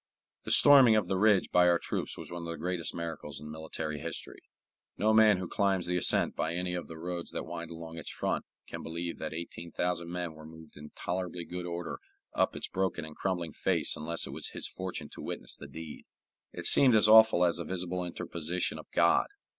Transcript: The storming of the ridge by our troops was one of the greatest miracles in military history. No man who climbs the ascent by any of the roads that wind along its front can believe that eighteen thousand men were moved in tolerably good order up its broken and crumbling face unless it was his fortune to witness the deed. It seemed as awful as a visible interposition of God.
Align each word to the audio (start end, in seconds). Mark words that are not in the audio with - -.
The 0.45 0.49
storming 0.51 0.95
of 0.95 1.07
the 1.07 1.19
ridge 1.19 1.51
by 1.51 1.67
our 1.67 1.77
troops 1.77 2.17
was 2.17 2.31
one 2.31 2.41
of 2.41 2.49
the 2.51 2.57
greatest 2.57 2.95
miracles 2.95 3.39
in 3.39 3.51
military 3.51 3.99
history. 3.99 4.39
No 4.97 5.13
man 5.13 5.37
who 5.37 5.47
climbs 5.47 5.85
the 5.85 5.95
ascent 5.95 6.35
by 6.35 6.55
any 6.55 6.73
of 6.73 6.87
the 6.87 6.97
roads 6.97 7.29
that 7.29 7.43
wind 7.45 7.69
along 7.69 7.99
its 7.99 8.09
front 8.09 8.43
can 8.67 8.81
believe 8.81 9.19
that 9.19 9.31
eighteen 9.31 9.71
thousand 9.71 10.11
men 10.11 10.33
were 10.33 10.43
moved 10.47 10.75
in 10.75 10.89
tolerably 10.95 11.45
good 11.45 11.67
order 11.67 11.99
up 12.33 12.55
its 12.55 12.67
broken 12.67 13.05
and 13.05 13.15
crumbling 13.15 13.53
face 13.53 13.95
unless 13.95 14.25
it 14.25 14.31
was 14.33 14.47
his 14.53 14.67
fortune 14.67 15.07
to 15.09 15.21
witness 15.21 15.55
the 15.55 15.67
deed. 15.67 16.05
It 16.51 16.65
seemed 16.65 16.95
as 16.95 17.07
awful 17.07 17.45
as 17.45 17.59
a 17.59 17.63
visible 17.63 18.03
interposition 18.03 18.79
of 18.79 18.89
God. 18.95 19.27